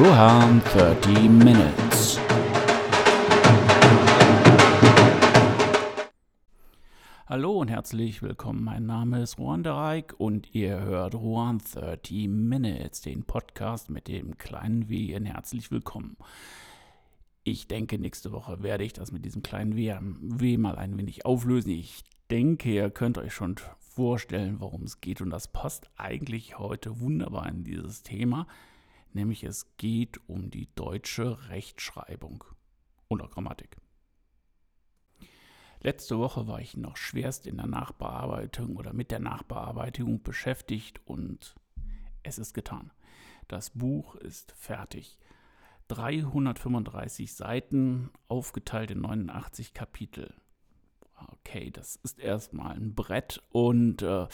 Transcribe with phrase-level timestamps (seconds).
[0.00, 2.20] Ruhan 30 Minutes.
[7.26, 8.62] Hallo und herzlich willkommen.
[8.62, 14.38] Mein Name ist Ruan Dereik und ihr hört Ruan 30 Minutes, den Podcast mit dem
[14.38, 16.16] kleinen W in herzlich willkommen.
[17.42, 21.26] Ich denke, nächste Woche werde ich das mit diesem kleinen W, w mal ein wenig
[21.26, 21.70] auflösen.
[21.70, 25.20] Ich denke, ihr könnt euch schon vorstellen, worum es geht.
[25.20, 28.46] Und das passt eigentlich heute wunderbar in dieses Thema.
[29.12, 32.44] Nämlich es geht um die deutsche Rechtschreibung
[33.08, 33.76] und Grammatik.
[35.80, 41.54] Letzte Woche war ich noch schwerst in der Nachbearbeitung oder mit der Nachbearbeitung beschäftigt und
[42.22, 42.92] es ist getan.
[43.46, 45.18] Das Buch ist fertig.
[45.86, 50.34] 335 Seiten, aufgeteilt in 89 Kapitel
[51.26, 54.26] okay, das ist erstmal ein Brett und äh,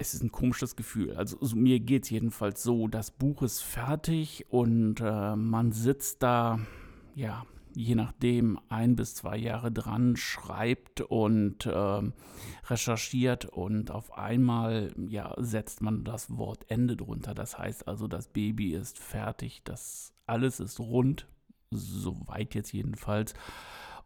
[0.00, 1.14] es ist ein komisches Gefühl.
[1.14, 6.22] Also, also mir geht es jedenfalls so, das Buch ist fertig und äh, man sitzt
[6.22, 6.58] da,
[7.14, 7.44] ja,
[7.74, 12.02] je nachdem ein bis zwei Jahre dran, schreibt und äh,
[12.64, 17.34] recherchiert und auf einmal ja, setzt man das Wort Ende drunter.
[17.34, 21.28] Das heißt also, das Baby ist fertig, das alles ist rund,
[21.70, 23.34] soweit jetzt jedenfalls.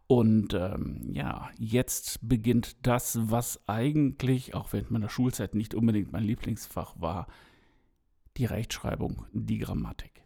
[0.06, 6.24] Und ähm, ja, jetzt beginnt das, was eigentlich, auch während meiner Schulzeit nicht unbedingt mein
[6.24, 7.27] Lieblingsfach war,
[8.36, 10.22] die Rechtschreibung, die Grammatik.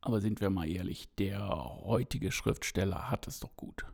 [0.00, 3.84] Aber sind wir mal ehrlich, der heutige Schriftsteller hat es doch gut.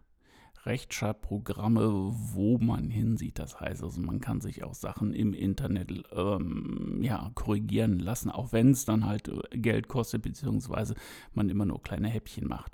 [0.66, 3.38] Rechtschreibprogramme, wo man hinsieht.
[3.38, 8.52] Das heißt also, man kann sich auch Sachen im Internet ähm, ja, korrigieren lassen, auch
[8.52, 10.94] wenn es dann halt äh, Geld kostet, beziehungsweise
[11.32, 12.72] man immer nur kleine Häppchen macht.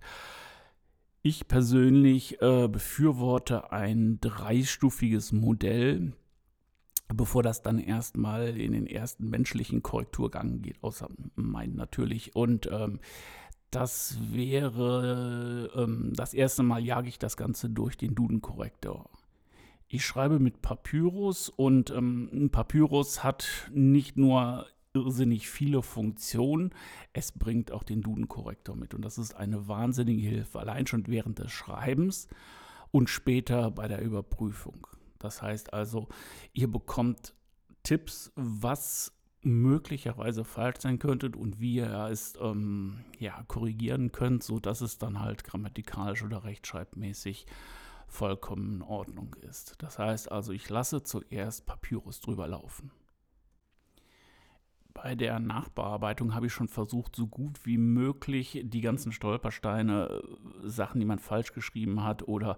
[1.22, 6.14] Ich persönlich äh, befürworte ein dreistufiges Modell,
[7.08, 12.34] bevor das dann erstmal in den ersten menschlichen Korrekturgang geht, außer meinen natürlich.
[12.34, 13.00] Und ähm,
[13.70, 19.10] das wäre ähm, das erste Mal jage ich das Ganze durch den Duden-Korrektor.
[19.88, 26.70] Ich schreibe mit Papyrus und ähm, Papyrus hat nicht nur irrsinnig viele Funktionen.
[27.12, 31.38] Es bringt auch den Duden-Korrektor mit und das ist eine wahnsinnige Hilfe, allein schon während
[31.38, 32.28] des Schreibens
[32.90, 34.86] und später bei der Überprüfung.
[35.18, 36.08] Das heißt also,
[36.52, 37.34] ihr bekommt
[37.82, 39.12] Tipps, was
[39.42, 45.20] möglicherweise falsch sein könnte und wie ihr es ähm, ja, korrigieren könnt, sodass es dann
[45.20, 47.46] halt grammatikalisch oder rechtschreibmäßig
[48.06, 49.76] vollkommen in Ordnung ist.
[49.78, 52.90] Das heißt also, ich lasse zuerst Papyrus drüber laufen
[54.94, 60.68] bei der Nachbearbeitung habe ich schon versucht, so gut wie möglich die ganzen Stolpersteine, äh,
[60.68, 62.56] Sachen, die man falsch geschrieben hat oder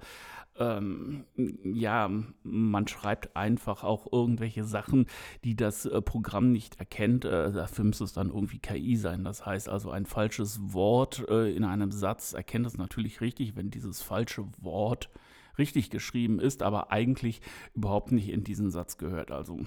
[0.59, 1.25] ähm,
[1.65, 2.11] ja,
[2.43, 5.07] man schreibt einfach auch irgendwelche Sachen,
[5.45, 7.25] die das äh, Programm nicht erkennt.
[7.25, 9.25] Äh, dafür müsste es dann irgendwie KI sein.
[9.25, 13.71] Das heißt also, ein falsches Wort äh, in einem Satz erkennt es natürlich richtig, wenn
[13.71, 15.09] dieses falsche Wort
[15.59, 17.41] richtig geschrieben ist, aber eigentlich
[17.75, 19.31] überhaupt nicht in diesen Satz gehört.
[19.31, 19.61] Also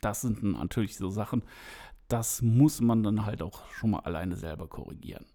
[0.00, 1.42] das sind natürlich so Sachen,
[2.12, 5.26] das muss man dann halt auch schon mal alleine selber korrigieren.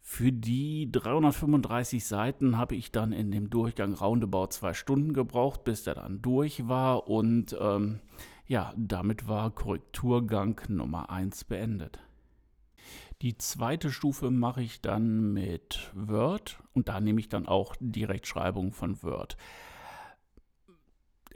[0.00, 5.84] Für die 335 Seiten habe ich dann in dem Durchgang roundabout zwei Stunden gebraucht, bis
[5.84, 7.08] der dann durch war.
[7.08, 8.00] Und ähm,
[8.46, 11.98] ja, damit war Korrekturgang Nummer 1 beendet.
[13.20, 18.04] Die zweite Stufe mache ich dann mit Word und da nehme ich dann auch die
[18.04, 19.36] Rechtschreibung von Word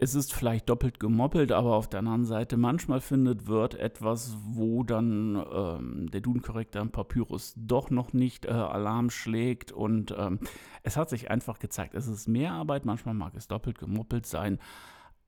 [0.02, 4.82] es ist vielleicht doppelt gemoppelt, aber auf der anderen Seite, manchmal findet Word etwas, wo
[4.82, 9.70] dann ähm, der Duden-Korrektor im Papyrus doch noch nicht äh, Alarm schlägt.
[9.70, 10.40] Und ähm,
[10.82, 14.58] es hat sich einfach gezeigt, es ist mehr Arbeit, manchmal mag es doppelt gemoppelt sein,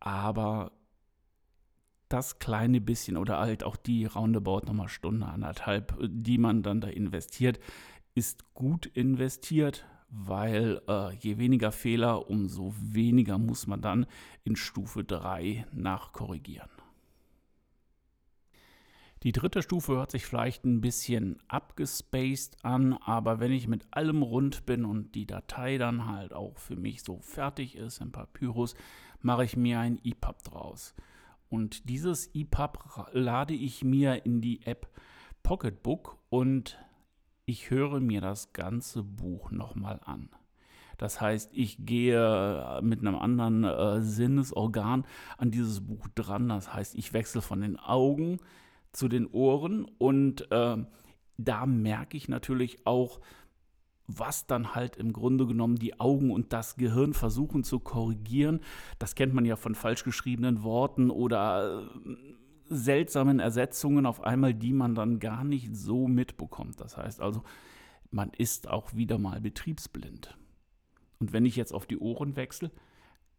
[0.01, 0.73] aber
[2.09, 6.89] das kleine bisschen oder halt auch die roundabout nochmal Stunde, anderthalb, die man dann da
[6.89, 7.61] investiert,
[8.17, 9.87] ist gut investiert
[10.17, 14.07] weil äh, je weniger Fehler, umso weniger muss man dann
[14.45, 16.71] in Stufe 3 nachkorrigieren.
[19.25, 24.23] Die dritte Stufe hört sich vielleicht ein bisschen abgespaced an, aber wenn ich mit allem
[24.23, 28.75] rund bin und die Datei dann halt auch für mich so fertig ist im Papyrus,
[29.21, 30.95] mache ich mir ein EPUB draus.
[31.49, 34.91] Und dieses EPUB lade ich mir in die App
[35.43, 36.79] Pocketbook und
[37.47, 40.29] ich höre mir das ganze Buch nochmal an.
[40.99, 45.05] Das heißt, ich gehe äh, mit einem anderen äh, Sinnesorgan
[45.39, 46.49] an dieses Buch dran.
[46.49, 48.39] Das heißt, ich wechsle von den Augen
[48.93, 50.77] zu den Ohren und äh,
[51.37, 53.21] da merke ich natürlich auch,
[54.07, 58.61] was dann halt im Grunde genommen die Augen und das Gehirn versuchen zu korrigieren.
[58.99, 62.15] Das kennt man ja von falsch geschriebenen Worten oder äh,
[62.69, 66.81] seltsamen Ersetzungen auf einmal, die man dann gar nicht so mitbekommt.
[66.81, 67.43] Das heißt also,
[68.11, 70.37] man ist auch wieder mal betriebsblind.
[71.19, 72.71] Und wenn ich jetzt auf die Ohren wechsle,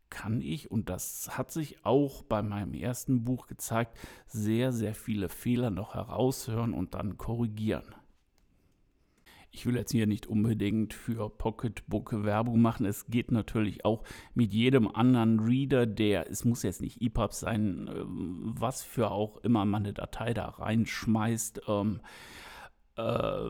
[0.09, 5.29] kann ich, und das hat sich auch bei meinem ersten Buch gezeigt, sehr, sehr viele
[5.29, 7.95] Fehler noch heraushören und dann korrigieren.
[9.55, 12.85] Ich will jetzt hier nicht unbedingt für Pocketbook Werbung machen.
[12.85, 14.03] Es geht natürlich auch
[14.33, 19.37] mit jedem anderen Reader, der, es muss jetzt nicht EPUB sein, äh, was für auch
[19.37, 21.61] immer man eine Datei da reinschmeißt.
[21.69, 22.01] Ähm,
[22.97, 23.49] äh,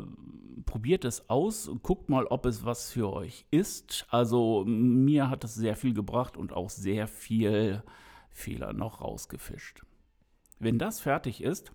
[0.67, 4.05] probiert es aus, guckt mal, ob es was für euch ist.
[4.11, 7.81] Also mir hat es sehr viel gebracht und auch sehr viel
[8.29, 9.81] Fehler noch rausgefischt.
[10.59, 11.71] Wenn das fertig ist,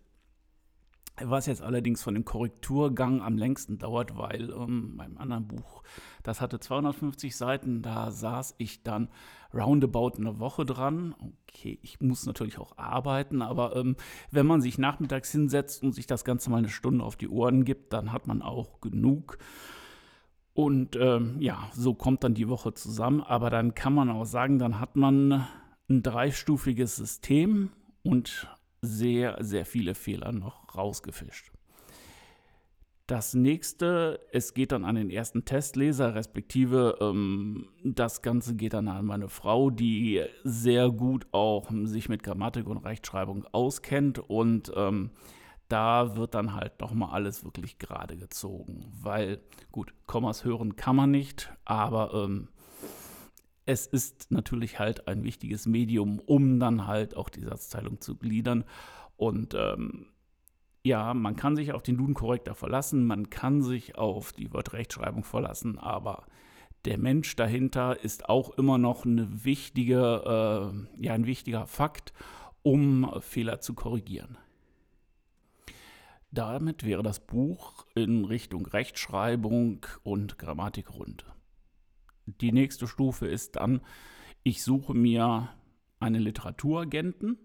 [1.22, 5.82] was jetzt allerdings von dem Korrekturgang am längsten dauert, weil ähm, beim anderen Buch,
[6.22, 9.08] das hatte 250 Seiten, da saß ich dann
[9.52, 11.14] roundabout eine Woche dran.
[11.48, 13.96] Okay, ich muss natürlich auch arbeiten, aber ähm,
[14.30, 17.64] wenn man sich nachmittags hinsetzt und sich das Ganze mal eine Stunde auf die Ohren
[17.64, 19.38] gibt, dann hat man auch genug.
[20.52, 23.22] Und ähm, ja, so kommt dann die Woche zusammen.
[23.22, 25.46] Aber dann kann man auch sagen, dann hat man
[25.88, 27.70] ein dreistufiges System
[28.02, 28.48] und
[28.82, 31.50] sehr, sehr viele Fehler noch rausgefischt.
[33.06, 38.87] Das nächste, es geht dann an den ersten Testleser, respektive ähm, das Ganze geht dann
[38.87, 45.11] an meine Frau, die sehr gut auch sich mit Grammatik und Rechtschreibung auskennt und ähm,
[45.67, 49.41] da wird dann halt nochmal alles wirklich gerade gezogen, weil
[49.73, 52.49] gut, Kommas hören kann man nicht, aber ähm,
[53.70, 58.64] es ist natürlich halt ein wichtiges Medium, um dann halt auch die Satzteilung zu gliedern.
[59.17, 60.06] Und ähm,
[60.82, 65.78] ja, man kann sich auf den Duden-Korrektor verlassen, man kann sich auf die Wörterrechtschreibung verlassen,
[65.78, 66.26] aber
[66.84, 72.12] der Mensch dahinter ist auch immer noch eine wichtige, äh, ja, ein wichtiger Fakt,
[72.62, 74.37] um Fehler zu korrigieren.
[76.32, 81.25] Damit wäre das Buch in Richtung Rechtschreibung und Grammatik rund.
[82.41, 83.81] Die nächste Stufe ist dann,
[84.43, 85.50] ich suche mir
[85.99, 87.38] einen Literaturagenten,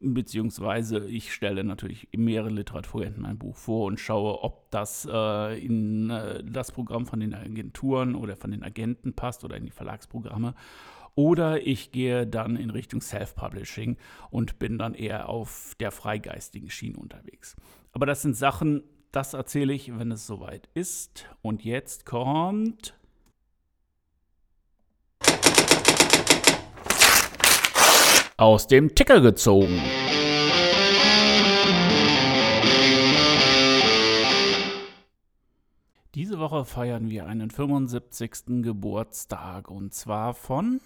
[0.00, 6.10] beziehungsweise ich stelle natürlich mehrere Literaturagenten ein Buch vor und schaue, ob das äh, in
[6.10, 10.54] äh, das Programm von den Agenturen oder von den Agenten passt oder in die Verlagsprogramme.
[11.14, 13.96] Oder ich gehe dann in Richtung Self-Publishing
[14.30, 17.54] und bin dann eher auf der freigeistigen Schiene unterwegs.
[17.92, 18.82] Aber das sind Sachen,
[19.12, 21.26] das erzähle ich, wenn es soweit ist.
[21.42, 22.94] Und jetzt kommt
[28.36, 29.80] aus dem Ticker gezogen.
[36.14, 38.62] Diese Woche feiern wir einen 75.
[38.62, 40.80] Geburtstag und zwar von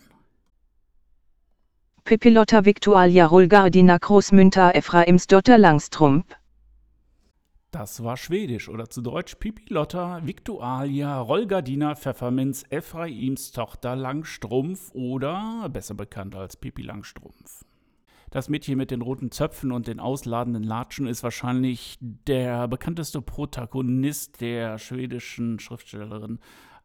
[2.05, 6.37] Pipilotta Victualia Rulgardina Großmünter Ephraimsdotter Langstrump.
[7.71, 15.95] Das war Schwedisch oder zu Deutsch Pipilotta, Victualia, Rollgardina, Pfefferminz, Ephraims Tochter Langstrumpf oder besser
[15.95, 17.65] bekannt als Pipi Langstrumpf.
[18.31, 24.41] Das Mädchen mit den roten Zöpfen und den ausladenden Latschen ist wahrscheinlich der bekannteste Protagonist
[24.41, 26.39] der schwedischen Schriftstellerin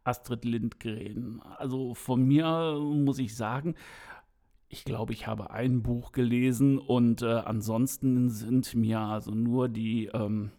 [0.03, 1.41] Astrid Lindgren.
[1.57, 3.75] Also von mir muss ich sagen,
[4.71, 10.05] ich glaube, ich habe ein Buch gelesen und äh, ansonsten sind mir also nur die,
[10.13, 10.51] ähm,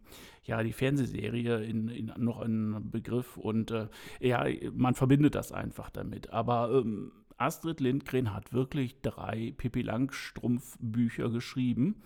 [0.45, 3.89] ja, die Fernsehserie in, in noch ein Begriff und äh,
[4.21, 4.45] ja,
[4.75, 6.31] man verbindet das einfach damit.
[6.31, 12.03] Aber ähm, Astrid Lindgren hat wirklich drei Pippi Langstrumpf Bücher geschrieben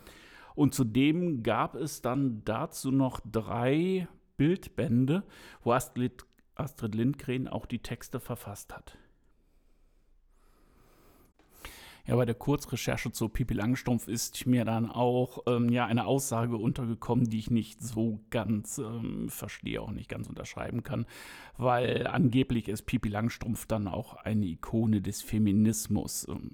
[0.54, 5.24] und zudem gab es dann dazu noch drei Bildbände,
[5.62, 8.96] wo Astrid, Astrid Lindgren auch die Texte verfasst hat.
[12.06, 16.56] Ja, bei der Kurzrecherche zu Pipi Langstrumpf ist mir dann auch ähm, ja, eine Aussage
[16.56, 21.06] untergekommen, die ich nicht so ganz ähm, verstehe, auch nicht ganz unterschreiben kann,
[21.56, 26.28] weil angeblich ist Pipi Langstrumpf dann auch eine Ikone des Feminismus.
[26.28, 26.52] Ähm,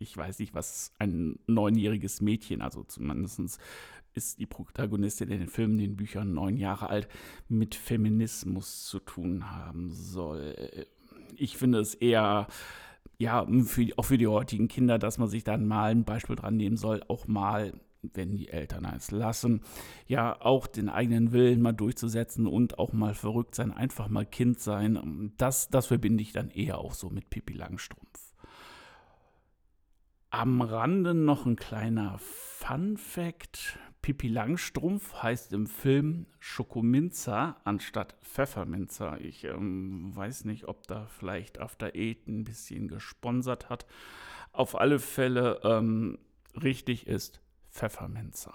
[0.00, 3.60] ich weiß nicht, was ein neunjähriges Mädchen, also zumindest
[4.14, 7.08] ist die Protagonistin in den Filmen, den Büchern neun Jahre alt,
[7.48, 10.86] mit Feminismus zu tun haben soll.
[11.36, 12.48] Ich finde es eher
[13.20, 16.56] ja, für, auch für die heutigen Kinder, dass man sich dann mal ein Beispiel dran
[16.56, 19.60] nehmen soll, auch mal, wenn die Eltern es lassen,
[20.06, 24.58] ja, auch den eigenen Willen mal durchzusetzen und auch mal verrückt sein, einfach mal Kind
[24.58, 25.34] sein.
[25.36, 28.32] Das, das verbinde ich dann eher auch so mit Pippi Langstrumpf.
[30.30, 33.78] Am Rande noch ein kleiner Fun Fact.
[34.10, 39.20] Pippi Langstrumpf heißt im Film Schokominzer anstatt Pfefferminzer.
[39.20, 43.86] Ich ähm, weiß nicht, ob da vielleicht After Eight ein bisschen gesponsert hat.
[44.50, 46.18] Auf alle Fälle ähm,
[46.60, 47.40] richtig ist
[47.70, 48.52] Pfefferminzer.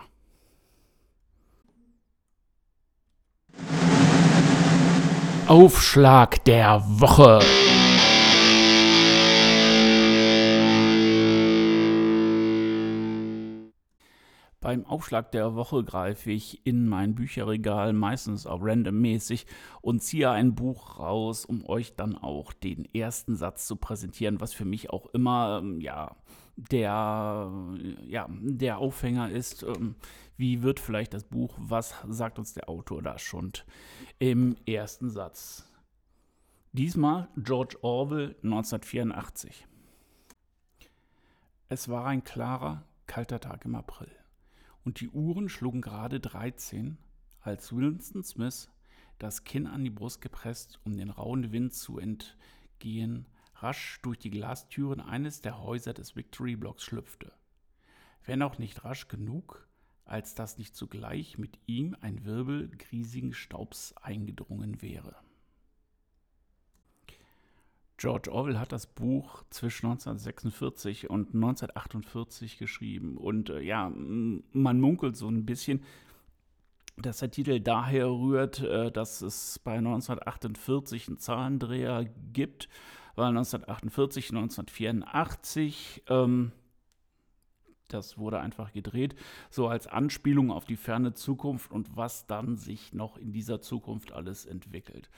[5.47, 7.39] Aufschlag der Woche.
[14.75, 19.45] Beim Aufschlag der Woche greife ich in mein Bücherregal, meistens auch randommäßig,
[19.79, 24.51] und ziehe ein Buch raus, um euch dann auch den ersten Satz zu präsentieren, was
[24.51, 26.17] für mich auch immer, ähm, ja,
[26.57, 27.49] der,
[28.05, 29.63] ja, der Aufhänger ist.
[29.63, 29.95] Ähm,
[30.35, 33.53] wie wird vielleicht das Buch, was sagt uns der Autor da schon
[34.19, 35.71] im ersten Satz?
[36.73, 39.67] Diesmal George Orwell 1984.
[41.69, 44.09] Es war ein klarer, kalter Tag im April
[44.85, 46.97] und die Uhren schlugen gerade 13,
[47.41, 48.69] als Winston Smith,
[49.17, 54.29] das Kinn an die Brust gepresst, um den rauen Wind zu entgehen, rasch durch die
[54.29, 57.33] Glastüren eines der Häuser des Victory Blocks schlüpfte.
[58.23, 59.67] Wenn auch nicht rasch genug,
[60.05, 65.15] als dass nicht zugleich mit ihm ein Wirbel griesigen Staubs eingedrungen wäre.
[67.97, 73.17] George Orwell hat das Buch zwischen 1946 und 1948 geschrieben.
[73.17, 75.81] Und äh, ja, man munkelt so ein bisschen,
[76.97, 82.67] dass der Titel daher rührt, äh, dass es bei 1948 einen Zahlendreher gibt,
[83.15, 86.51] weil 1948, 1984, ähm,
[87.87, 89.15] das wurde einfach gedreht,
[89.49, 94.11] so als Anspielung auf die ferne Zukunft und was dann sich noch in dieser Zukunft
[94.11, 95.09] alles entwickelt.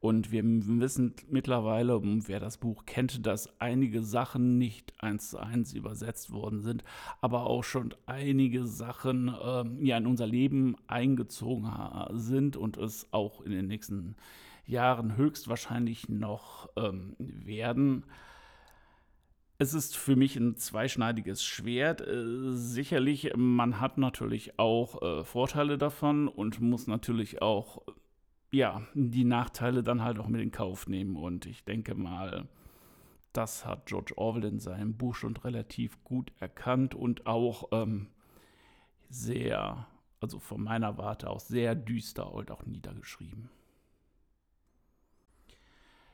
[0.00, 5.74] Und wir wissen mittlerweile, wer das Buch kennt, dass einige Sachen nicht eins zu eins
[5.74, 6.84] übersetzt worden sind,
[7.20, 11.70] aber auch schon einige Sachen äh, ja in unser Leben eingezogen
[12.12, 14.16] sind und es auch in den nächsten
[14.64, 18.04] Jahren höchstwahrscheinlich noch ähm, werden.
[19.58, 22.00] Es ist für mich ein zweischneidiges Schwert.
[22.00, 27.82] Äh, sicherlich, man hat natürlich auch äh, Vorteile davon und muss natürlich auch
[28.50, 31.16] ja, die Nachteile dann halt auch mit in Kauf nehmen.
[31.16, 32.48] Und ich denke mal,
[33.32, 38.08] das hat George Orwell in seinem Buch schon relativ gut erkannt und auch ähm,
[39.08, 39.86] sehr,
[40.20, 43.50] also von meiner Warte aus sehr düster und auch niedergeschrieben.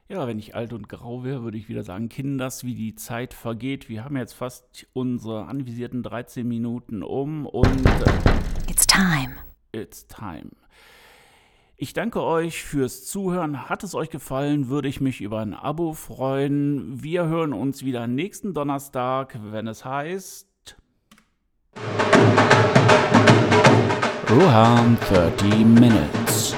[0.09, 3.35] Ja, wenn ich alt und grau wäre, würde ich wieder sagen, Kinders, wie die Zeit
[3.35, 3.89] vergeht.
[3.89, 7.87] Wir haben jetzt fast unsere anvisierten 13 Minuten um und...
[7.87, 9.35] Äh, it's time.
[9.73, 10.51] It's time.
[11.79, 13.69] Ich danke euch fürs Zuhören.
[13.69, 17.03] Hat es euch gefallen, würde ich mich über ein Abo freuen.
[17.03, 20.49] Wir hören uns wieder nächsten Donnerstag, wenn es heißt
[24.31, 26.57] Ruham 30 Minutes.